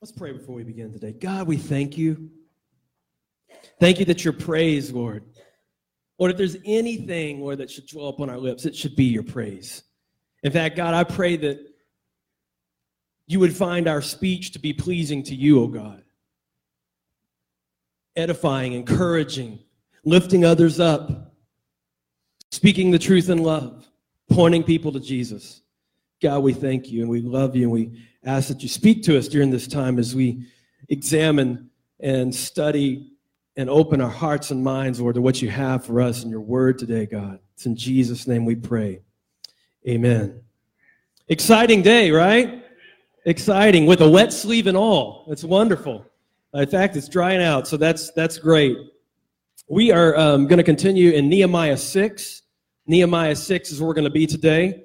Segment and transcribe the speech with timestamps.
[0.00, 1.12] Let's pray before we begin today.
[1.12, 2.30] God, we thank you.
[3.80, 5.24] Thank you that your praise, Lord.
[6.18, 9.24] Lord, if there's anything, Lord, that should dwell upon our lips, it should be your
[9.24, 9.82] praise.
[10.44, 11.58] In fact, God, I pray that
[13.26, 16.02] you would find our speech to be pleasing to you, O oh God.
[18.14, 19.58] Edifying, encouraging,
[20.04, 21.34] lifting others up,
[22.52, 23.88] speaking the truth in love,
[24.30, 25.60] pointing people to Jesus.
[26.22, 29.16] God, we thank you and we love you and we ask that you speak to
[29.18, 30.46] us during this time as we
[30.88, 33.12] examine and study
[33.56, 36.40] and open our hearts and minds, Lord, to what you have for us in your
[36.40, 37.40] word today, God.
[37.54, 39.00] It's in Jesus' name we pray.
[39.86, 40.40] Amen.
[41.28, 42.64] Exciting day, right?
[43.24, 45.26] Exciting with a wet sleeve and all.
[45.28, 46.04] It's wonderful.
[46.54, 48.76] In fact, it's drying out, so that's that's great.
[49.68, 52.42] We are um, going to continue in Nehemiah 6.
[52.86, 54.84] Nehemiah 6 is where we're going to be today.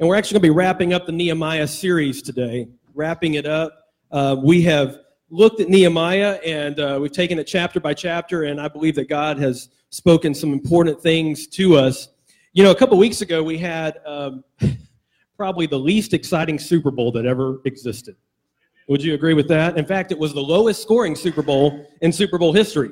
[0.00, 2.68] And we're actually going to be wrapping up the Nehemiah series today.
[2.94, 3.90] Wrapping it up.
[4.10, 8.58] Uh, we have looked at Nehemiah and uh, we've taken it chapter by chapter, and
[8.58, 12.08] I believe that God has spoken some important things to us.
[12.54, 14.42] You know, a couple weeks ago, we had um,
[15.36, 18.16] probably the least exciting Super Bowl that ever existed.
[18.88, 19.76] Would you agree with that?
[19.76, 22.90] In fact, it was the lowest scoring Super Bowl in Super Bowl history.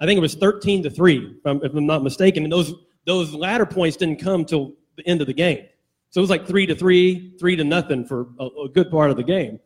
[0.00, 2.44] I think it was 13 to 3, if I'm, if I'm not mistaken.
[2.44, 2.72] And those,
[3.04, 5.66] those latter points didn't come till the end of the game.
[6.14, 9.10] So it was like 3 to 3, 3 to nothing for a, a good part
[9.10, 9.58] of the game.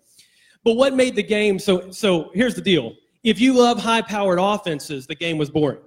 [0.65, 2.95] But what made the game so so here's the deal.
[3.23, 5.83] If you love high-powered offenses, the game was boring.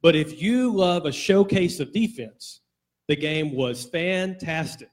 [0.00, 2.62] But if you love a showcase of defense,
[3.08, 4.88] the game was fantastic.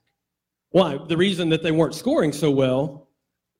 [0.72, 0.98] Why?
[1.08, 3.08] The reason that they weren't scoring so well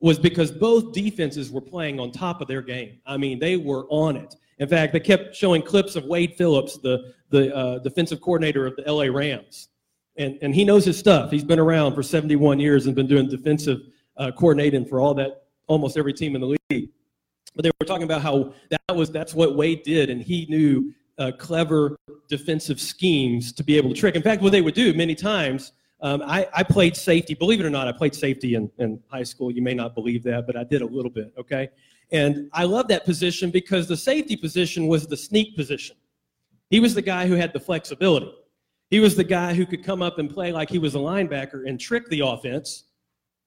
[0.00, 2.98] was because both defenses were playing on top of their game.
[3.06, 4.34] I mean, they were on it.
[4.58, 8.77] In fact, they kept showing clips of Wade Phillips, the, the uh, defensive coordinator of
[8.77, 9.70] the LA Rams.
[10.16, 11.30] And, and he knows his stuff.
[11.30, 13.80] He's been around for 71 years and been doing defensive
[14.16, 16.91] uh, coordinating for all that, almost every team in the league.
[17.54, 20.92] But they were talking about how that was that's what Wade did, and he knew
[21.19, 21.96] uh, clever
[22.28, 24.14] defensive schemes to be able to trick.
[24.14, 25.72] In fact, what they would do many times
[26.03, 27.32] um, I, I, played safety.
[27.32, 29.53] Believe it or not, I played safety in, in high school.
[29.53, 31.70] You may not believe that, but I did a little bit, okay?
[32.10, 35.94] And I love that position because the safety position was the sneak position.
[36.70, 38.32] He was the guy who had the flexibility.
[38.92, 41.66] He was the guy who could come up and play like he was a linebacker
[41.66, 42.84] and trick the offense,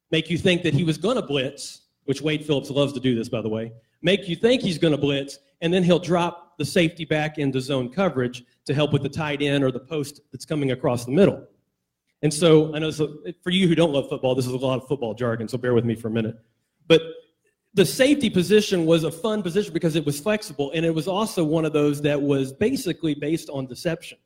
[0.09, 3.13] make you think that he was going to blitz, which Wade Phillips loves to do
[3.13, 6.57] this, by the way, make you think he's going to blitz, and then he'll drop
[6.57, 10.19] the safety back into zone coverage to help with the tight end or the post
[10.31, 11.45] that's coming across the middle.
[12.23, 14.81] And so I know so for you who don't love football, this is a lot
[14.81, 16.39] of football jargon, so bear with me for a minute.
[16.87, 17.03] But
[17.75, 21.43] the safety position was a fun position because it was flexible, and it was also
[21.43, 24.17] one of those that was basically based on deception.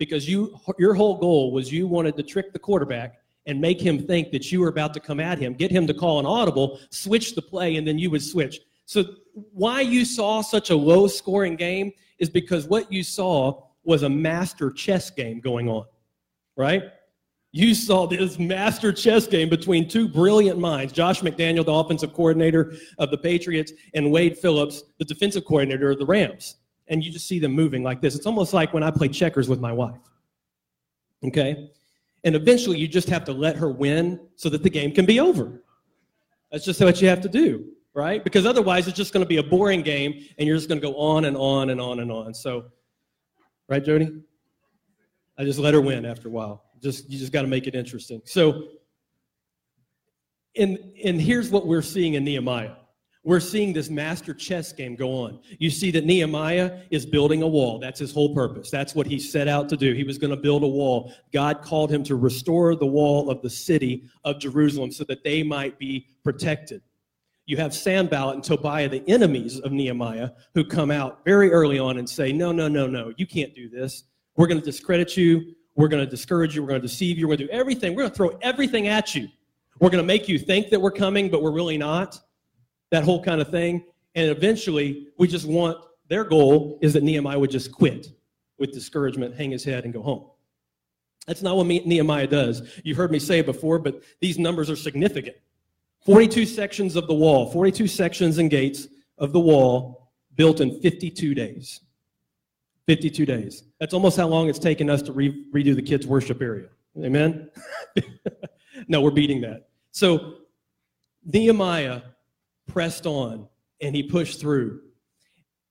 [0.00, 4.04] Because you, your whole goal was you wanted to trick the quarterback and make him
[4.04, 6.80] think that you were about to come at him, get him to call an audible,
[6.90, 8.60] switch the play, and then you would switch.
[8.86, 9.04] So
[9.52, 14.08] why you saw such a low scoring game is because what you saw was a
[14.08, 15.84] master chess game going on,
[16.56, 16.82] right?
[17.52, 22.74] you saw this master chess game between two brilliant minds Josh McDaniel, the offensive coordinator
[22.98, 26.56] of the Patriots, and Wade Phillips, the defensive coordinator of the Rams.
[26.90, 28.14] And you just see them moving like this.
[28.14, 30.00] It's almost like when I play checkers with my wife.
[31.24, 31.70] Okay?
[32.24, 35.20] And eventually you just have to let her win so that the game can be
[35.20, 35.62] over.
[36.52, 38.22] That's just what you have to do, right?
[38.22, 40.86] Because otherwise it's just going to be a boring game and you're just going to
[40.86, 42.34] go on and on and on and on.
[42.34, 42.66] So,
[43.68, 44.20] right, Jody?
[45.38, 46.64] I just let her win after a while.
[46.82, 48.20] Just you just got to make it interesting.
[48.24, 48.64] So,
[50.56, 52.72] and and here's what we're seeing in Nehemiah.
[53.22, 55.40] We're seeing this master chess game go on.
[55.58, 57.78] You see that Nehemiah is building a wall.
[57.78, 58.70] That's his whole purpose.
[58.70, 59.92] That's what he set out to do.
[59.92, 61.12] He was going to build a wall.
[61.30, 65.42] God called him to restore the wall of the city of Jerusalem so that they
[65.42, 66.80] might be protected.
[67.44, 71.98] You have Sanballat and Tobiah, the enemies of Nehemiah, who come out very early on
[71.98, 74.04] and say, No, no, no, no, you can't do this.
[74.36, 75.54] We're going to discredit you.
[75.74, 76.62] We're going to discourage you.
[76.62, 77.26] We're going to deceive you.
[77.26, 77.94] We're going to do everything.
[77.94, 79.28] We're going to throw everything at you.
[79.78, 82.20] We're going to make you think that we're coming, but we're really not.
[82.90, 83.84] That whole kind of thing.
[84.14, 85.78] And eventually, we just want
[86.08, 88.08] their goal is that Nehemiah would just quit
[88.58, 90.26] with discouragement, hang his head, and go home.
[91.26, 92.80] That's not what Nehemiah does.
[92.82, 95.36] You've heard me say it before, but these numbers are significant.
[96.04, 98.88] 42 sections of the wall, 42 sections and gates
[99.18, 101.80] of the wall built in 52 days.
[102.86, 103.64] 52 days.
[103.78, 106.68] That's almost how long it's taken us to re- redo the kids' worship area.
[106.98, 107.50] Amen?
[108.88, 109.68] no, we're beating that.
[109.92, 110.38] So
[111.24, 112.00] Nehemiah
[112.72, 113.48] pressed on
[113.80, 114.80] and he pushed through.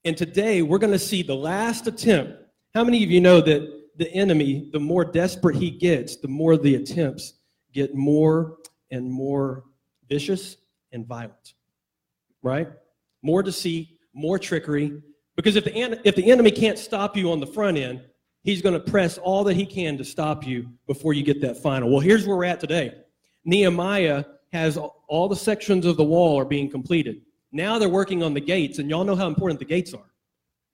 [0.05, 2.33] And today we're going to see the last attempt.
[2.73, 6.57] How many of you know that the enemy, the more desperate he gets, the more
[6.57, 7.33] the attempts
[7.73, 8.57] get more
[8.91, 9.65] and more
[10.07, 10.57] vicious
[10.91, 11.53] and violent?
[12.41, 12.67] right?
[13.21, 15.01] More deceit, more trickery.
[15.35, 18.01] Because if the, if the enemy can't stop you on the front end,
[18.43, 21.57] he's going to press all that he can to stop you before you get that
[21.57, 21.89] final.
[21.89, 22.93] Well, here's where we're at today.
[23.45, 27.21] Nehemiah has all the sections of the wall are being completed.
[27.51, 30.11] Now they're working on the gates, and y'all know how important the gates are.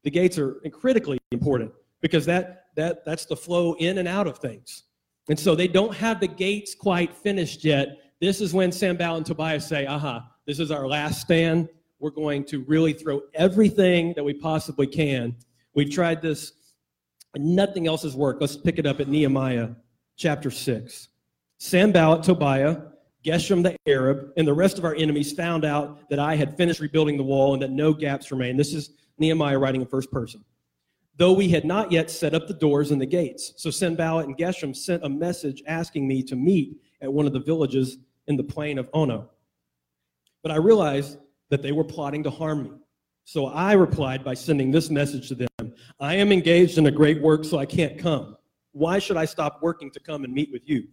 [0.03, 4.37] The gates are critically important because that, that, that's the flow in and out of
[4.37, 4.83] things.
[5.29, 7.97] And so they don't have the gates quite finished yet.
[8.21, 11.69] This is when Sanballat and Tobias say, aha, this is our last stand.
[11.99, 15.35] We're going to really throw everything that we possibly can.
[15.73, 16.53] We've tried this,
[17.33, 18.41] and nothing else has worked.
[18.41, 19.69] Let's pick it up at Nehemiah
[20.15, 21.07] chapter 6.
[21.57, 22.77] Sanballat, Tobiah,
[23.25, 26.79] Geshem the Arab, and the rest of our enemies found out that I had finished
[26.79, 28.59] rebuilding the wall and that no gaps remained.
[28.59, 30.45] This is Nehemiah writing in first person.
[31.17, 33.53] Though we had not yet set up the doors and the gates.
[33.57, 37.39] So Sanballat and Geshem sent a message asking me to meet at one of the
[37.39, 39.29] villages in the plain of Ono.
[40.43, 41.17] But I realized
[41.49, 42.71] that they were plotting to harm me.
[43.23, 45.47] So I replied by sending this message to them
[45.99, 48.37] I am engaged in a great work, so I can't come.
[48.73, 50.87] Why should I stop working to come and meet with you?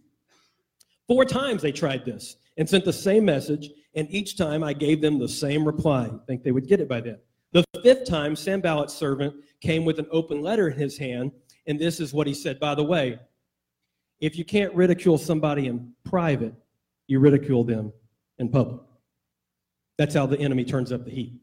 [1.07, 5.01] Four times they tried this and sent the same message, and each time I gave
[5.01, 6.05] them the same reply.
[6.05, 7.17] I think they would get it by then.
[7.51, 11.31] The fifth time, Sanballat's servant came with an open letter in his hand,
[11.67, 13.19] and this is what he said By the way,
[14.19, 16.53] if you can't ridicule somebody in private,
[17.07, 17.91] you ridicule them
[18.39, 18.81] in public.
[19.97, 21.33] That's how the enemy turns up the heat.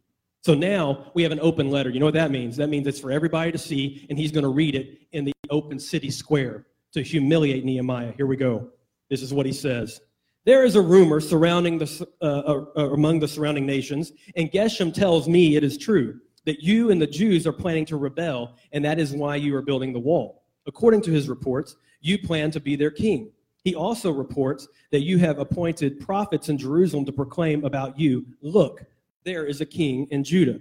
[0.43, 1.91] So now we have an open letter.
[1.91, 2.57] You know what that means?
[2.57, 5.33] That means it's for everybody to see, and he's going to read it in the
[5.51, 8.13] open city square to humiliate Nehemiah.
[8.17, 8.71] Here we go.
[9.11, 10.01] This is what he says.
[10.47, 14.95] There is a rumor surrounding the, uh, uh, uh, among the surrounding nations, and Geshem
[14.95, 18.83] tells me it is true that you and the Jews are planning to rebel, and
[18.85, 20.45] that is why you are building the wall.
[20.67, 23.33] According to his reports, you plan to be their king.
[23.63, 28.83] He also reports that you have appointed prophets in Jerusalem to proclaim about you, look,
[29.25, 30.59] there is a king in Judah.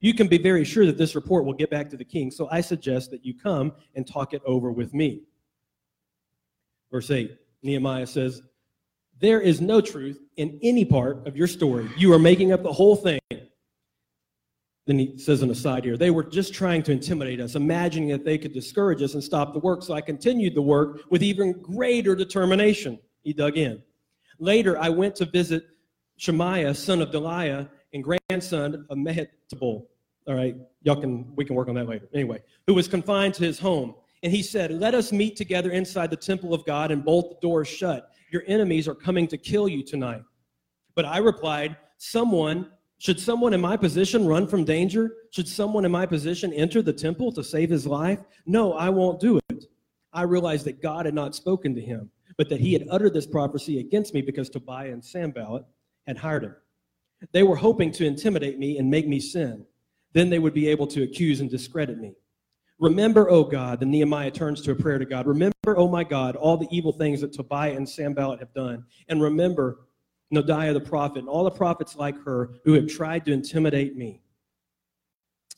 [0.00, 2.48] You can be very sure that this report will get back to the king, so
[2.52, 5.22] I suggest that you come and talk it over with me.
[6.92, 8.42] Verse 8 Nehemiah says,
[9.20, 11.88] There is no truth in any part of your story.
[11.96, 13.20] You are making up the whole thing.
[14.86, 18.24] Then he says an aside here, they were just trying to intimidate us, imagining that
[18.24, 19.82] they could discourage us and stop the work.
[19.82, 22.98] So I continued the work with even greater determination.
[23.22, 23.82] He dug in.
[24.38, 25.66] Later, I went to visit
[26.16, 29.28] Shemaiah, son of Delaiah, and grandson of Mehetabel.
[30.26, 32.08] All right, y'all can we can work on that later.
[32.14, 33.94] Anyway, who was confined to his home.
[34.22, 37.46] And he said, Let us meet together inside the temple of God and bolt the
[37.46, 38.10] doors shut.
[38.30, 40.22] Your enemies are coming to kill you tonight.
[40.94, 45.12] But I replied, Someone, should someone in my position run from danger?
[45.30, 48.20] Should someone in my position enter the temple to save his life?
[48.44, 49.64] No, I won't do it.
[50.12, 53.26] I realized that God had not spoken to him, but that he had uttered this
[53.26, 55.64] prophecy against me because Tobiah and Sanballat
[56.06, 56.56] had hired him.
[57.32, 59.64] They were hoping to intimidate me and make me sin.
[60.12, 62.14] Then they would be able to accuse and discredit me.
[62.78, 65.26] Remember, O God, the Nehemiah turns to a prayer to God.
[65.26, 68.84] Remember, O my God, all the evil things that Tobiah and Sanballat have done.
[69.08, 69.80] And remember
[70.32, 74.22] Noadiah the prophet and all the prophets like her who have tried to intimidate me.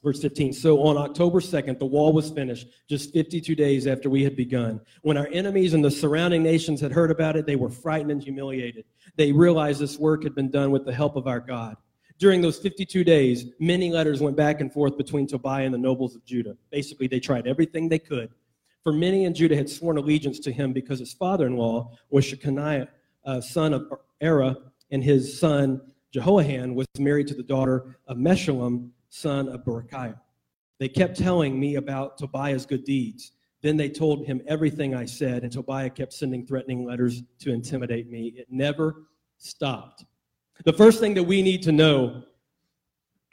[0.02, 0.54] Verse 15.
[0.54, 4.80] So on October 2nd, the wall was finished just 52 days after we had begun.
[5.02, 8.22] When our enemies and the surrounding nations had heard about it, they were frightened and
[8.22, 8.86] humiliated.
[9.16, 11.76] They realized this work had been done with the help of our God.
[12.20, 16.14] During those 52 days, many letters went back and forth between Tobiah and the nobles
[16.14, 16.54] of Judah.
[16.70, 18.28] Basically, they tried everything they could.
[18.84, 22.26] For many in Judah had sworn allegiance to him because his father in law was
[22.26, 22.88] Shechaniah,
[23.24, 23.90] uh, son of
[24.22, 24.54] Arah,
[24.90, 25.80] and his son
[26.12, 30.20] Jehohanan was married to the daughter of Meshullam, son of Berechiah.
[30.78, 33.32] They kept telling me about Tobiah's good deeds.
[33.62, 38.10] Then they told him everything I said, and Tobiah kept sending threatening letters to intimidate
[38.10, 38.34] me.
[38.36, 39.04] It never
[39.38, 40.04] stopped.
[40.64, 42.22] The first thing that we need to know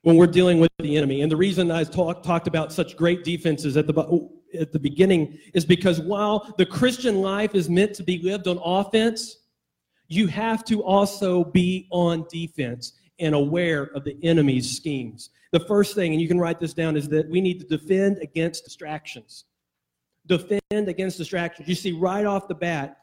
[0.04, 3.24] when we're dealing with the enemy, and the reason I talk, talked about such great
[3.24, 8.04] defenses at the, at the beginning is because while the Christian life is meant to
[8.04, 9.38] be lived on offense,
[10.08, 15.32] you have to also be on defense and aware of the enemy's schemes.
[15.52, 18.20] The first thing, and you can write this down, is that we need to defend
[18.20, 19.46] against distractions.
[20.28, 21.68] Defend against distractions.
[21.68, 23.00] You see right off the bat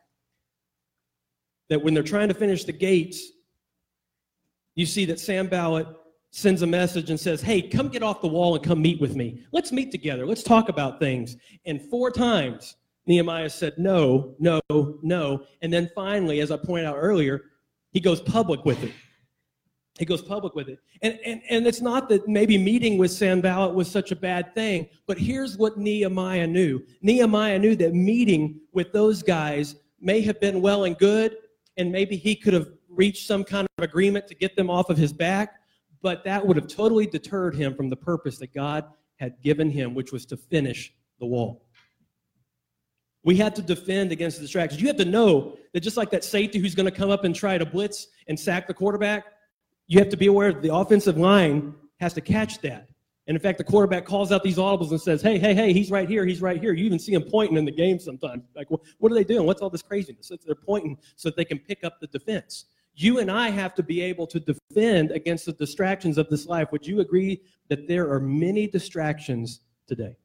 [1.68, 3.32] that when they're trying to finish the gates,
[4.74, 5.86] you see that Sanballat
[6.30, 9.14] sends a message and says, Hey, come get off the wall and come meet with
[9.14, 9.44] me.
[9.52, 10.26] Let's meet together.
[10.26, 11.36] Let's talk about things.
[11.64, 12.76] And four times,
[13.06, 14.60] Nehemiah said, No, no,
[15.02, 15.46] no.
[15.62, 17.42] And then finally, as I pointed out earlier,
[17.92, 18.92] he goes public with it.
[19.98, 20.80] He goes public with it.
[21.02, 24.52] And, and, and it's not that maybe meeting with Sam Sanballat was such a bad
[24.52, 30.40] thing, but here's what Nehemiah knew Nehemiah knew that meeting with those guys may have
[30.40, 31.36] been well and good,
[31.76, 34.96] and maybe he could have reach some kind of agreement to get them off of
[34.96, 35.60] his back.
[36.02, 38.84] but that would have totally deterred him from the purpose that God
[39.16, 41.64] had given him, which was to finish the wall.
[43.22, 44.82] We had to defend against the distractions.
[44.82, 47.34] You have to know that just like that safety who's going to come up and
[47.34, 49.24] try to blitz and sack the quarterback,
[49.86, 52.88] you have to be aware that the offensive line has to catch that.
[53.26, 55.90] And in fact, the quarterback calls out these audibles and says, Hey, hey, hey, he's
[55.90, 56.74] right here, he's right here.
[56.74, 58.44] You even see him pointing in the game sometimes.
[58.54, 59.46] Like, what are they doing?
[59.46, 60.30] What's all this craziness?
[60.44, 62.66] They're pointing so that they can pick up the defense.
[62.94, 66.70] You and I have to be able to defend against the distractions of this life.
[66.70, 70.16] Would you agree that there are many distractions today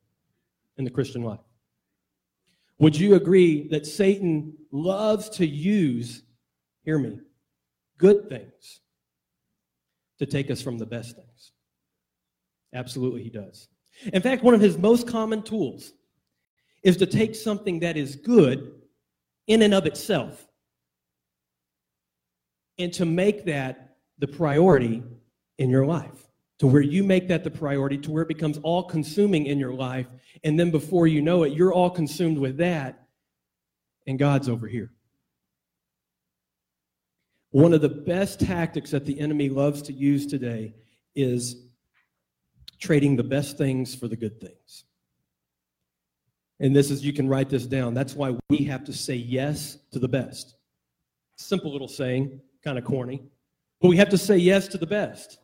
[0.78, 1.40] in the Christian life?
[2.78, 6.24] Would you agree that Satan loves to use,
[6.84, 7.20] hear me,
[7.98, 8.82] good things
[10.20, 11.52] to take us from the best things?
[12.74, 13.68] Absolutely, he does.
[14.14, 15.94] In fact, one of his most common tools
[16.84, 18.74] is to take something that is good
[19.48, 20.49] in and of itself
[22.80, 25.04] and to make that the priority
[25.58, 28.84] in your life to where you make that the priority, to where it becomes all
[28.84, 30.08] consuming in your life.
[30.44, 33.08] And then before you know it, you're all consumed with that,
[34.06, 34.92] and God's over here.
[37.52, 40.76] One of the best tactics that the enemy loves to use today
[41.16, 41.56] is
[42.80, 44.84] trading the best things for the good things.
[46.60, 47.94] And this is, you can write this down.
[47.94, 50.56] That's why we have to say yes to the best.
[51.38, 53.24] Simple little saying, kind of corny,
[53.82, 55.40] but we have to say yes to the best.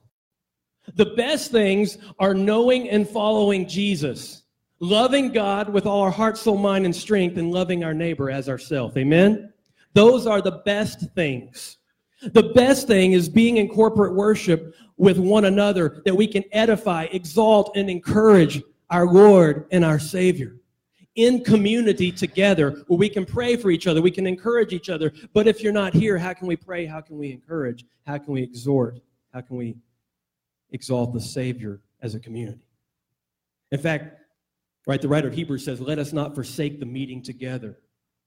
[0.96, 4.44] The best things are knowing and following Jesus,
[4.80, 8.48] loving God with all our heart, soul, mind, and strength, and loving our neighbor as
[8.50, 8.96] ourselves.
[8.98, 9.52] Amen?
[9.94, 11.78] Those are the best things.
[12.22, 17.06] The best thing is being in corporate worship with one another that we can edify,
[17.12, 20.56] exalt, and encourage our Lord and our Savior
[21.16, 25.14] in community together where we can pray for each other, we can encourage each other.
[25.34, 26.86] But if you're not here, how can we pray?
[26.86, 27.86] How can we encourage?
[28.06, 29.00] How can we exhort?
[29.34, 29.78] How can we
[30.72, 32.68] exalt the Savior as a community.
[33.72, 34.20] In fact,
[34.86, 37.80] right, the writer of Hebrews says, Let us not forsake the meeting together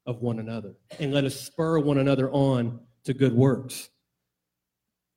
[0.07, 3.91] of one another, and let us spur one another on to good works.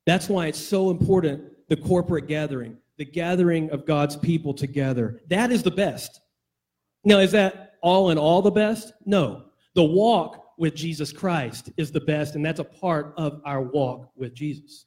[0.06, 5.22] That's why it's so important the corporate gathering, the gathering of God's people together.
[5.30, 6.20] That is the best.
[7.04, 8.94] Now, is that all in all the best?
[9.06, 9.46] No.
[9.74, 14.12] The walk with Jesus Christ is the best, and that's a part of our walk
[14.16, 14.86] with Jesus.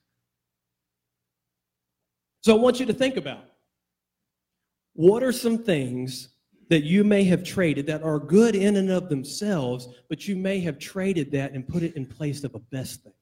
[2.42, 3.44] So I want you to think about
[4.92, 6.28] what are some things
[6.68, 10.60] that you may have traded that are good in and of themselves, but you may
[10.60, 13.12] have traded that and put it in place of a best thing.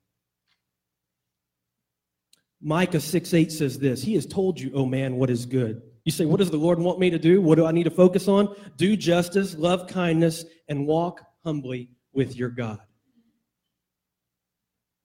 [2.61, 5.83] Micah 6 8 says this He has told you, oh man, what is good.
[6.05, 7.41] You say, What does the Lord want me to do?
[7.41, 8.55] What do I need to focus on?
[8.77, 12.81] Do justice, love kindness, and walk humbly with your God.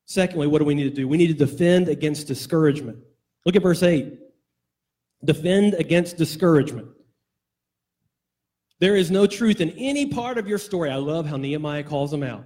[0.05, 1.07] Secondly, what do we need to do?
[1.07, 2.99] We need to defend against discouragement.
[3.45, 4.17] Look at verse 8.
[5.25, 6.87] Defend against discouragement.
[8.79, 10.91] There is no truth in any part of your story.
[10.91, 12.45] I love how Nehemiah calls them out.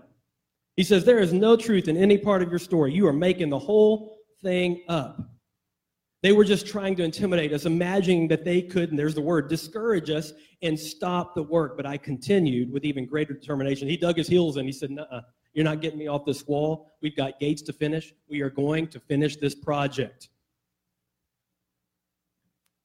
[0.75, 2.93] He says, There is no truth in any part of your story.
[2.93, 5.22] You are making the whole thing up.
[6.22, 9.50] They were just trying to intimidate us, imagining that they could, and there's the word,
[9.50, 11.75] discourage us and stop the work.
[11.75, 13.88] But I continued with even greater determination.
[13.88, 14.66] He dug his heels in.
[14.66, 15.22] He said, Nuh
[15.54, 16.92] you're not getting me off this wall.
[17.01, 18.13] We've got gates to finish.
[18.30, 20.30] We are going to finish this project.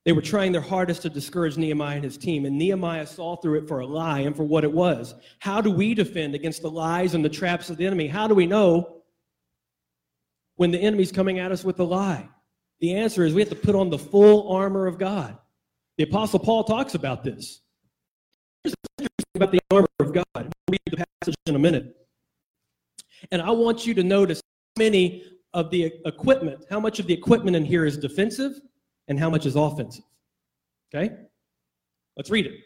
[0.04, 3.58] They were trying their hardest to discourage Nehemiah and his team, and Nehemiah saw through
[3.58, 5.14] it for a lie and for what it was.
[5.40, 8.06] How do we defend against the lies and the traps of the enemy?
[8.06, 9.02] How do we know
[10.54, 12.28] when the enemy's coming at us with a lie?
[12.80, 15.38] The answer is we have to put on the full armor of God.
[15.98, 17.60] The Apostle Paul talks about this.
[19.34, 20.24] about the armor of God.
[20.34, 21.94] We'll read the passage in a minute.
[23.30, 24.40] And I want you to notice
[24.76, 28.60] how many of the equipment, how much of the equipment in here is defensive
[29.08, 30.04] and how much is offensive.
[30.94, 31.14] Okay?
[32.16, 32.60] Let's read it.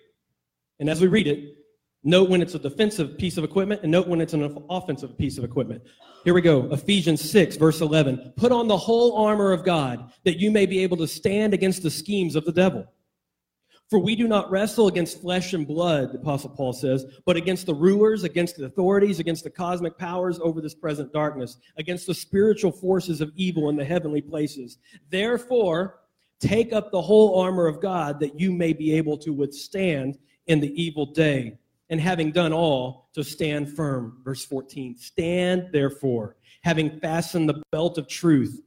[0.81, 1.57] And as we read it,
[2.03, 5.39] note when it's a defensive piece of equipment and note when it's an offensive piece
[5.39, 5.83] of equipment.
[6.25, 6.71] Here we go.
[6.73, 8.35] Ephesians 6, verse 11.
[8.37, 11.83] Put on the whole armor of God that you may be able to stand against
[11.83, 12.87] the schemes of the devil.
[13.89, 17.67] For we do not wrestle against flesh and blood, the Apostle Paul says, but against
[17.67, 22.15] the rulers, against the authorities, against the cosmic powers over this present darkness, against the
[22.15, 24.79] spiritual forces of evil in the heavenly places.
[25.11, 26.01] Therefore,
[26.41, 30.59] Take up the whole armor of God that you may be able to withstand in
[30.59, 31.59] the evil day.
[31.91, 34.21] And having done all, to stand firm.
[34.25, 38.61] Verse 14 Stand therefore, having fastened the belt of truth,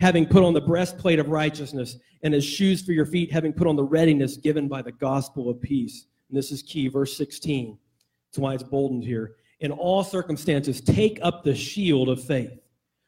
[0.00, 3.66] having put on the breastplate of righteousness, and as shoes for your feet, having put
[3.66, 6.06] on the readiness given by the gospel of peace.
[6.28, 7.78] And this is key, verse 16.
[8.28, 9.36] That's why it's boldened here.
[9.60, 12.58] In all circumstances, take up the shield of faith,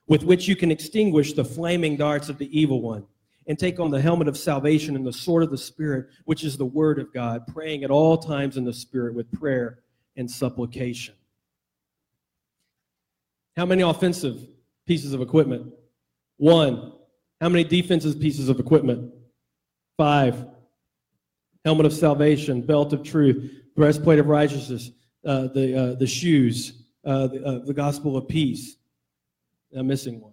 [0.06, 3.04] with which you can extinguish the flaming darts of the evil one
[3.49, 6.57] and take on the helmet of salvation and the sword of the Spirit, which is
[6.57, 9.81] the word of God, praying at all times in the Spirit with prayer
[10.17, 11.14] and supplication.
[13.57, 14.47] How many offensive
[14.87, 15.73] pieces of equipment?
[16.37, 16.93] One.
[17.40, 19.12] How many defensive pieces of equipment?
[19.97, 20.47] Five.
[21.64, 24.90] Helmet of salvation, belt of truth, breastplate of righteousness,
[25.25, 28.76] uh, the, uh, the shoes, uh, the, uh, the gospel of peace.
[29.75, 30.33] I'm missing one,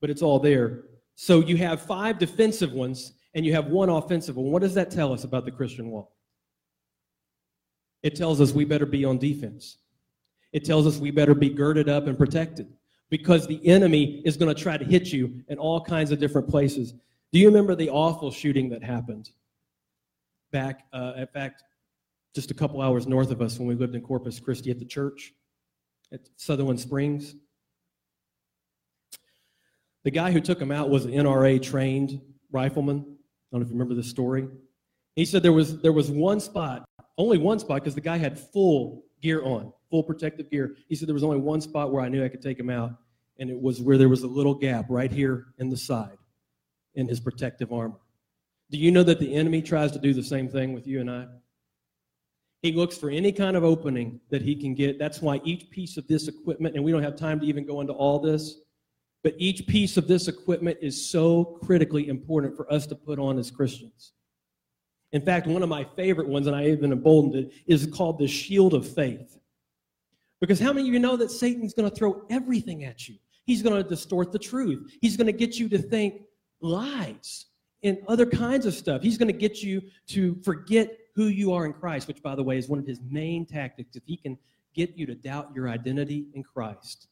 [0.00, 0.84] but it's all there.
[1.16, 4.50] So you have five defensive ones and you have one offensive one.
[4.50, 6.10] What does that tell us about the Christian walk?
[8.02, 9.78] It tells us we better be on defense.
[10.52, 12.72] It tells us we better be girded up and protected
[13.10, 16.48] because the enemy is going to try to hit you in all kinds of different
[16.48, 16.94] places.
[17.32, 19.30] Do you remember the awful shooting that happened
[20.52, 21.64] back, uh, in fact,
[22.34, 24.84] just a couple hours north of us when we lived in Corpus Christi at the
[24.84, 25.32] church
[26.12, 27.34] at Sutherland Springs?
[30.04, 32.20] The guy who took him out was an NRA trained
[32.52, 32.98] rifleman.
[32.98, 33.02] I
[33.50, 34.46] don't know if you remember this story.
[35.16, 36.84] He said there was there was one spot,
[37.16, 40.76] only one spot, because the guy had full gear on, full protective gear.
[40.88, 42.92] He said there was only one spot where I knew I could take him out,
[43.38, 46.18] and it was where there was a little gap right here in the side
[46.94, 48.00] in his protective armor.
[48.70, 51.10] Do you know that the enemy tries to do the same thing with you and
[51.10, 51.26] I?
[52.62, 54.98] He looks for any kind of opening that he can get.
[54.98, 57.80] That's why each piece of this equipment, and we don't have time to even go
[57.80, 58.60] into all this,
[59.24, 63.38] but each piece of this equipment is so critically important for us to put on
[63.38, 64.12] as Christians.
[65.12, 68.28] In fact, one of my favorite ones, and I even emboldened it, is called the
[68.28, 69.38] shield of faith.
[70.40, 73.16] Because how many of you know that Satan's going to throw everything at you?
[73.46, 74.92] He's going to distort the truth.
[75.00, 76.22] He's going to get you to think
[76.60, 77.46] lies
[77.82, 79.02] and other kinds of stuff.
[79.02, 82.42] He's going to get you to forget who you are in Christ, which, by the
[82.42, 83.96] way, is one of his main tactics.
[83.96, 84.36] If he can
[84.74, 87.08] get you to doubt your identity in Christ,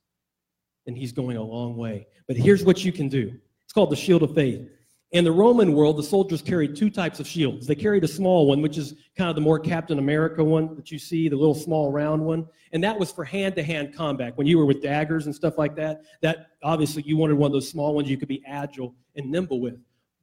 [0.87, 2.07] then he's going a long way.
[2.27, 3.33] But here's what you can do
[3.65, 4.69] it's called the shield of faith.
[5.12, 7.67] In the Roman world, the soldiers carried two types of shields.
[7.67, 10.90] They carried a small one, which is kind of the more Captain America one that
[10.90, 12.47] you see, the little small round one.
[12.73, 14.37] And that was for hand to hand combat.
[14.38, 17.53] When you were with daggers and stuff like that, that obviously you wanted one of
[17.53, 19.79] those small ones you could be agile and nimble with.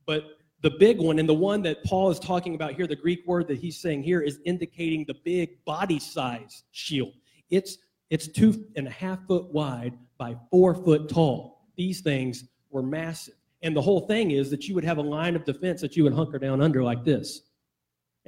[0.08, 0.24] But
[0.62, 3.48] the big one, and the one that Paul is talking about here, the Greek word
[3.48, 7.14] that he's saying here, is indicating the big body size shield.
[7.52, 7.78] It's,
[8.10, 11.66] it's two and a half foot wide by four foot tall.
[11.76, 13.34] These things were massive.
[13.64, 16.04] And the whole thing is that you would have a line of defense that you
[16.04, 17.42] would hunker down under like this.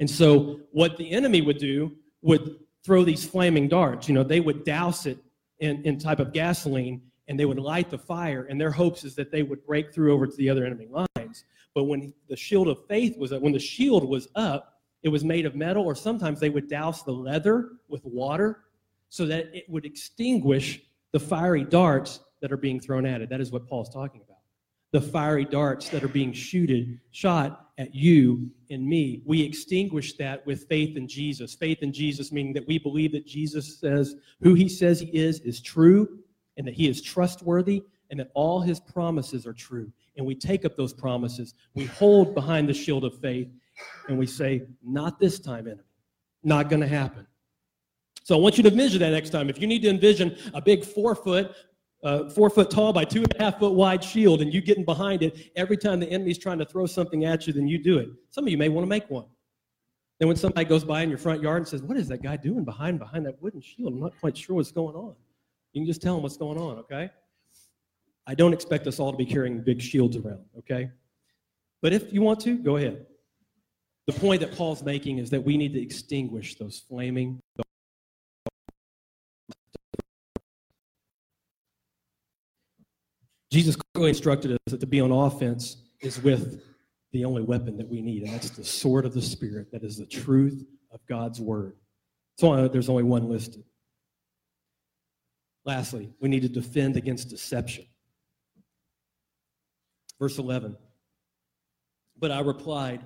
[0.00, 4.08] And so, what the enemy would do would throw these flaming darts.
[4.08, 5.18] You know, they would douse it
[5.60, 8.46] in, in type of gasoline and they would light the fire.
[8.50, 11.44] And their hopes is that they would break through over to the other enemy lines.
[11.74, 15.24] But when the shield of faith was up, when the shield was up, it was
[15.24, 18.64] made of metal, or sometimes they would douse the leather with water
[19.08, 20.80] so that it would extinguish
[21.12, 23.30] the fiery darts that are being thrown at it.
[23.30, 24.38] That is what Paul's talking about.
[24.92, 29.22] The fiery darts that are being shooted, shot at you and me.
[29.24, 31.54] We extinguish that with faith in Jesus.
[31.54, 35.40] Faith in Jesus meaning that we believe that Jesus says who he says he is
[35.40, 36.18] is true
[36.56, 39.90] and that he is trustworthy and that all his promises are true.
[40.16, 41.54] And we take up those promises.
[41.74, 43.48] We hold behind the shield of faith
[44.08, 45.82] and we say, Not this time, enemy.
[46.44, 47.26] Not going to happen.
[48.24, 49.50] So I want you to envision that next time.
[49.50, 51.54] If you need to envision a big four foot,
[52.04, 54.84] uh, four foot tall by two and a half foot wide shield, and you getting
[54.84, 57.98] behind it every time the enemy's trying to throw something at you, then you do
[57.98, 58.08] it.
[58.30, 59.26] Some of you may want to make one.
[60.18, 62.36] Then when somebody goes by in your front yard and says, "What is that guy
[62.36, 65.14] doing behind behind that wooden shield?" I'm not quite sure what's going on.
[65.72, 67.10] You can just tell them what's going on, okay?
[68.26, 70.90] I don't expect us all to be carrying big shields around, okay?
[71.80, 73.04] But if you want to, go ahead.
[74.06, 77.40] The point that Paul's making is that we need to extinguish those flaming
[83.52, 86.62] Jesus clearly instructed us that to be on offense is with
[87.12, 89.70] the only weapon that we need, and that's the sword of the Spirit.
[89.70, 91.76] That is the truth of God's word.
[92.38, 93.62] So uh, there's only one listed.
[95.66, 97.84] Lastly, we need to defend against deception.
[100.18, 100.74] Verse 11.
[102.18, 103.04] But I replied,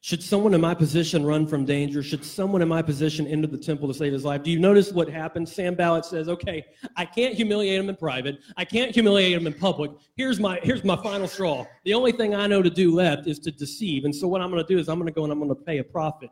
[0.00, 2.04] should someone in my position run from danger?
[2.04, 4.44] Should someone in my position enter the temple to save his life?
[4.44, 5.48] Do you notice what happened?
[5.48, 6.64] Sanballat says, okay,
[6.96, 8.38] I can't humiliate him in private.
[8.56, 9.90] I can't humiliate him in public.
[10.16, 11.66] Here's my, here's my final straw.
[11.84, 14.04] The only thing I know to do left is to deceive.
[14.04, 15.50] And so what I'm going to do is I'm going to go and I'm going
[15.50, 16.30] to pay a prophet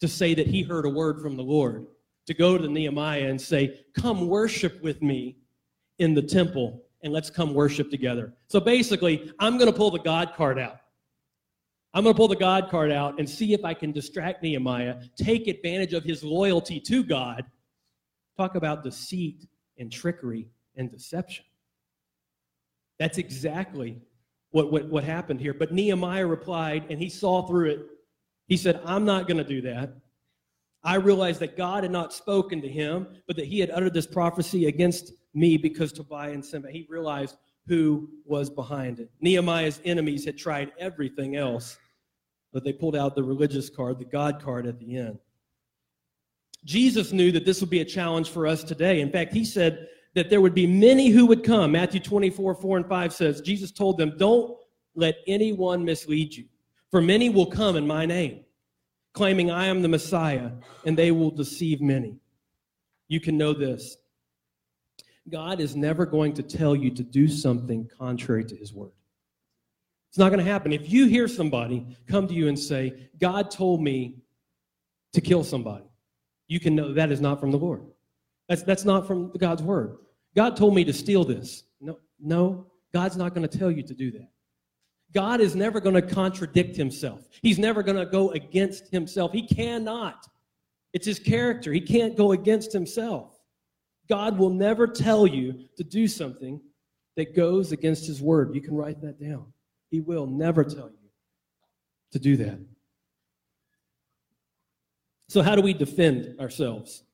[0.00, 1.86] to say that he heard a word from the Lord,
[2.26, 5.36] to go to Nehemiah and say, come worship with me
[6.00, 8.34] in the temple and let's come worship together.
[8.48, 10.78] So basically, I'm going to pull the God card out.
[11.94, 14.96] I'm going to pull the God card out and see if I can distract Nehemiah,
[15.16, 17.44] take advantage of his loyalty to God.
[18.36, 19.46] Talk about deceit
[19.78, 21.44] and trickery and deception.
[22.98, 24.00] That's exactly
[24.50, 25.54] what, what, what happened here.
[25.54, 27.86] But Nehemiah replied, and he saw through it.
[28.48, 29.94] He said, I'm not going to do that.
[30.82, 34.06] I realized that God had not spoken to him, but that he had uttered this
[34.06, 36.74] prophecy against me because Tobiah and Sanballat.
[36.74, 39.10] He realized who was behind it.
[39.20, 41.78] Nehemiah's enemies had tried everything else,
[42.54, 45.18] but they pulled out the religious card, the God card at the end.
[46.64, 49.00] Jesus knew that this would be a challenge for us today.
[49.00, 51.72] In fact, he said that there would be many who would come.
[51.72, 54.56] Matthew 24, 4 and 5 says, Jesus told them, Don't
[54.94, 56.44] let anyone mislead you,
[56.92, 58.44] for many will come in my name,
[59.14, 60.52] claiming I am the Messiah,
[60.86, 62.16] and they will deceive many.
[63.08, 63.96] You can know this
[65.28, 68.92] God is never going to tell you to do something contrary to his word.
[70.14, 70.72] It's not going to happen.
[70.72, 74.22] If you hear somebody come to you and say, God told me
[75.12, 75.86] to kill somebody,
[76.46, 77.82] you can know that is not from the Lord.
[78.48, 79.96] That's, that's not from God's word.
[80.36, 81.64] God told me to steal this.
[81.80, 84.28] No, no, God's not going to tell you to do that.
[85.12, 87.26] God is never going to contradict himself.
[87.42, 89.32] He's never going to go against himself.
[89.32, 90.28] He cannot.
[90.92, 91.72] It's his character.
[91.72, 93.36] He can't go against himself.
[94.08, 96.60] God will never tell you to do something
[97.16, 98.54] that goes against his word.
[98.54, 99.46] You can write that down.
[99.94, 101.08] He will never tell you
[102.10, 102.58] to do that.
[105.28, 107.04] So, how do we defend ourselves?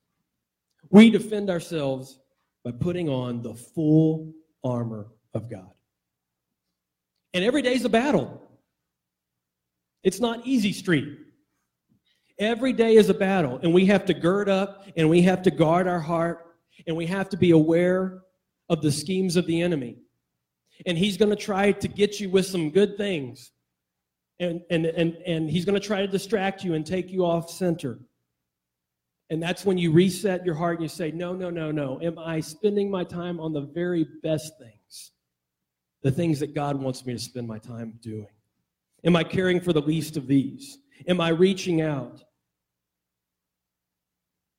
[0.89, 2.17] We defend ourselves
[2.65, 5.69] by putting on the full armor of God.
[7.35, 8.49] And every day is a battle.
[10.03, 11.19] It's not easy street.
[12.39, 15.51] Every day is a battle, and we have to gird up and we have to
[15.51, 16.47] guard our heart
[16.87, 18.23] and we have to be aware
[18.69, 19.97] of the schemes of the enemy.
[20.85, 23.51] And he's going to try to get you with some good things.
[24.39, 27.49] And, and, and, and he's going to try to distract you and take you off
[27.49, 27.99] center.
[29.29, 31.99] And that's when you reset your heart and you say, No, no, no, no.
[32.01, 35.11] Am I spending my time on the very best things?
[36.01, 38.27] The things that God wants me to spend my time doing?
[39.05, 40.79] Am I caring for the least of these?
[41.07, 42.21] Am I reaching out?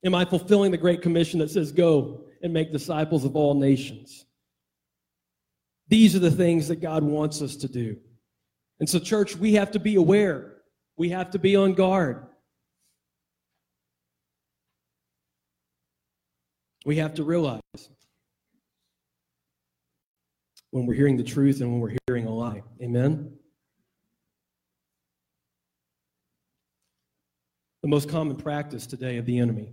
[0.04, 4.24] Am I fulfilling the Great Commission that says, Go and make disciples of all nations?
[5.88, 7.96] These are the things that God wants us to do.
[8.80, 10.56] And so, church, we have to be aware,
[10.96, 12.26] we have to be on guard.
[16.84, 17.60] We have to realize
[20.72, 22.62] when we're hearing the truth and when we're hearing a lie.
[22.82, 23.32] Amen?
[27.82, 29.72] The most common practice today of the enemy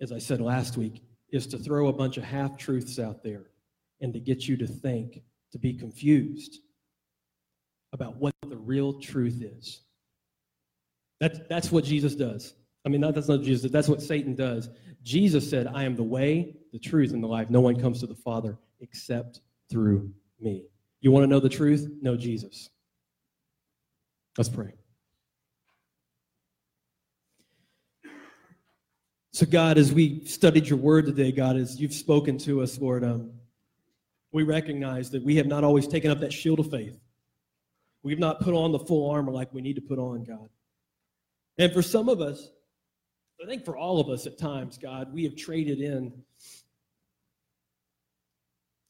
[0.00, 3.50] as I said last week, is to throw a bunch of half truths out there
[4.00, 6.58] and to get you to think, to be confused
[7.92, 9.82] about what the real truth is.
[11.20, 12.54] That, that's what Jesus does.
[12.86, 14.70] I mean, that's not Jesus, that's what Satan does.
[15.02, 17.50] Jesus said, I am the way, the truth, and the life.
[17.50, 20.64] No one comes to the Father except through me.
[21.00, 21.88] You want to know the truth?
[22.02, 22.70] Know Jesus.
[24.36, 24.74] Let's pray.
[29.32, 33.04] So, God, as we studied your word today, God, as you've spoken to us, Lord,
[33.04, 33.30] um,
[34.32, 36.98] we recognize that we have not always taken up that shield of faith.
[38.02, 40.48] We've not put on the full armor like we need to put on, God.
[41.58, 42.50] And for some of us,
[43.42, 46.12] I think for all of us at times, God, we have traded in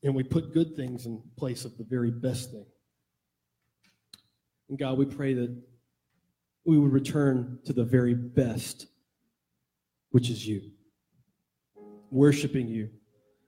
[0.03, 2.67] and we put good things in place of the very best thing.
[4.69, 5.55] And God, we pray that
[6.65, 8.87] we would return to the very best
[10.11, 10.71] which is you.
[12.11, 12.91] Worshiping you,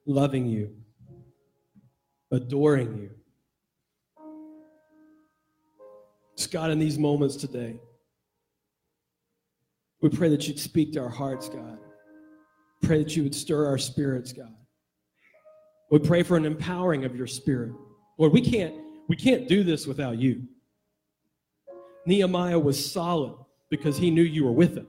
[0.05, 0.75] loving you,
[2.31, 3.09] adoring you.
[6.37, 7.79] Just God, in these moments today,
[10.01, 11.77] we pray that you'd speak to our hearts, God.
[12.81, 14.53] Pray that you would stir our spirits, God.
[15.91, 17.73] We pray for an empowering of your spirit.
[18.17, 18.73] Lord, we can't,
[19.07, 20.43] we can't do this without you.
[22.05, 23.35] Nehemiah was solid
[23.69, 24.87] because he knew you were with him.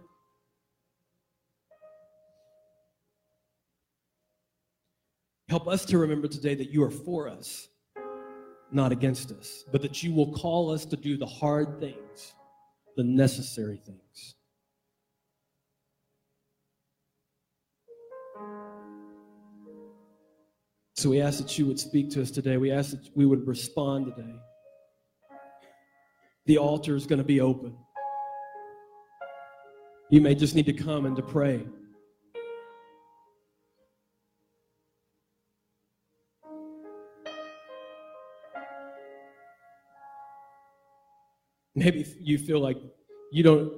[5.52, 7.68] Help us to remember today that you are for us,
[8.70, 12.32] not against us, but that you will call us to do the hard things,
[12.96, 14.34] the necessary things.
[20.96, 22.56] So we ask that you would speak to us today.
[22.56, 24.34] We ask that we would respond today.
[26.46, 27.76] The altar is going to be open.
[30.08, 31.66] You may just need to come and to pray.
[41.74, 42.76] Maybe you feel like
[43.30, 43.72] you don't,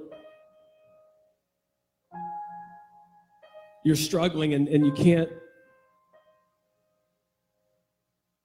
[3.83, 5.29] you're struggling and, and you can't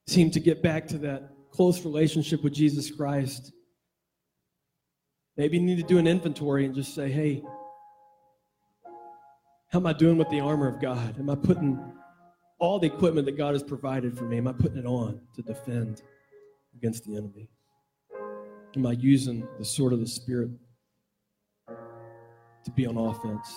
[0.06, 3.52] seem to get back to that close relationship with Jesus Christ.
[5.36, 7.42] Maybe you need to do an inventory and just say, hey,
[9.72, 11.18] how am I doing with the armor of God?
[11.18, 11.80] Am I putting
[12.60, 15.42] all the equipment that God has provided for me, am I putting it on to
[15.42, 16.02] defend
[16.76, 17.48] against the enemy?
[18.76, 20.50] Am I using the sword of the Spirit
[21.66, 23.52] to be on offense?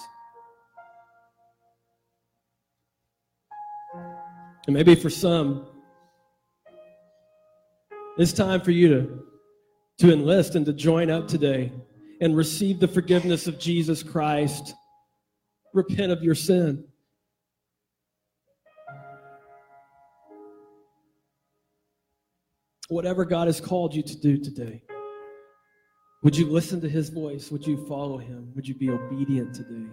[4.65, 5.67] And maybe for some,
[8.17, 9.23] it's time for you to,
[9.99, 11.71] to enlist and to join up today
[12.19, 14.73] and receive the forgiveness of Jesus Christ.
[15.73, 16.85] Repent of your sin.
[22.87, 24.83] Whatever God has called you to do today,
[26.23, 27.51] would you listen to his voice?
[27.51, 28.51] Would you follow him?
[28.55, 29.91] Would you be obedient today?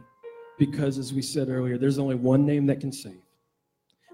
[0.59, 3.21] Because, as we said earlier, there's only one name that can save.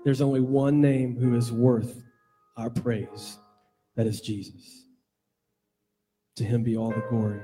[0.04, 2.02] There's only one name who is worth
[2.56, 3.36] our praise.
[3.96, 4.86] That is Jesus.
[6.36, 7.40] To him be all the glory.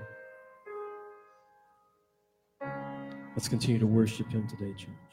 [3.35, 5.12] Let's continue to worship him today, church.